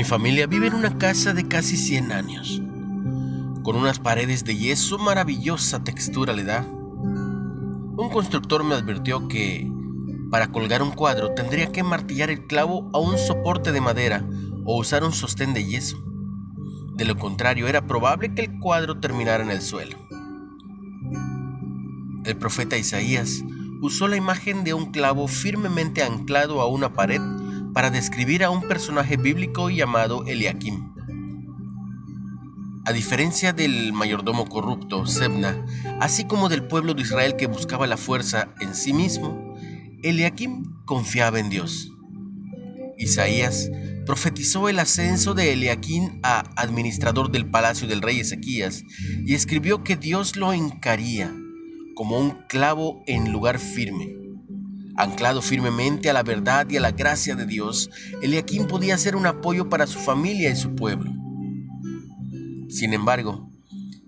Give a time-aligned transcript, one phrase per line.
[0.00, 2.62] Mi familia vive en una casa de casi 100 años,
[3.62, 6.62] con unas paredes de yeso maravillosa textura le da.
[6.62, 9.70] Un constructor me advirtió que
[10.30, 14.26] para colgar un cuadro tendría que martillar el clavo a un soporte de madera
[14.64, 16.02] o usar un sostén de yeso.
[16.94, 19.98] De lo contrario, era probable que el cuadro terminara en el suelo.
[22.24, 23.44] El profeta Isaías
[23.82, 27.20] usó la imagen de un clavo firmemente anclado a una pared
[27.72, 30.92] para describir a un personaje bíblico llamado Eliakim.
[32.86, 35.64] A diferencia del mayordomo corrupto, Sebna,
[36.00, 39.54] así como del pueblo de Israel que buscaba la fuerza en sí mismo,
[40.02, 41.92] Eliakim confiaba en Dios.
[42.96, 43.70] Isaías
[44.06, 48.82] profetizó el ascenso de Eliakim a administrador del palacio del rey Ezequías
[49.24, 51.32] y escribió que Dios lo encaría
[51.94, 54.19] como un clavo en lugar firme.
[54.96, 57.90] Anclado firmemente a la verdad y a la gracia de Dios,
[58.22, 61.10] Eliakim podía ser un apoyo para su familia y su pueblo.
[62.68, 63.50] Sin embargo,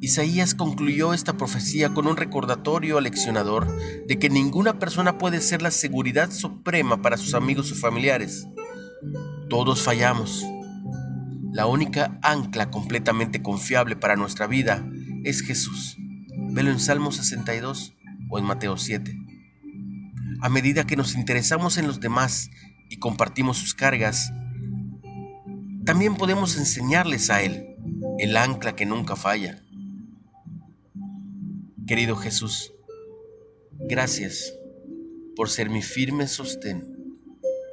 [0.00, 3.66] Isaías concluyó esta profecía con un recordatorio aleccionador
[4.06, 8.46] de que ninguna persona puede ser la seguridad suprema para sus amigos o familiares.
[9.48, 10.44] Todos fallamos.
[11.52, 14.86] La única ancla completamente confiable para nuestra vida
[15.24, 15.96] es Jesús.
[16.50, 17.94] Velo en Salmo 62
[18.28, 19.25] o en Mateo 7.
[20.40, 22.50] A medida que nos interesamos en los demás
[22.88, 24.32] y compartimos sus cargas,
[25.84, 27.76] también podemos enseñarles a Él,
[28.18, 29.62] el ancla que nunca falla.
[31.86, 32.72] Querido Jesús,
[33.78, 34.52] gracias
[35.36, 37.18] por ser mi firme sostén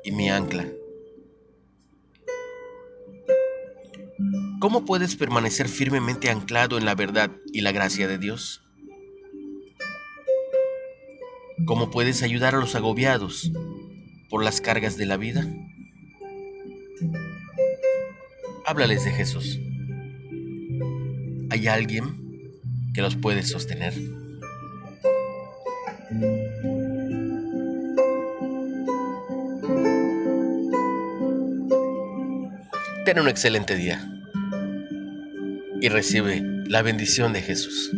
[0.04, 0.68] y mi ancla.
[4.60, 8.64] ¿Cómo puedes permanecer firmemente anclado en la verdad y la gracia de Dios?
[11.66, 13.52] ¿Cómo puedes ayudar a los agobiados
[14.30, 15.48] por las cargas de la vida?
[18.66, 19.60] Háblales de Jesús.
[21.52, 22.04] ¿Hay alguien
[22.94, 23.94] que los puede sostener?
[33.06, 34.10] Ten un excelente día
[35.80, 37.92] y recibe la bendición de Jesús.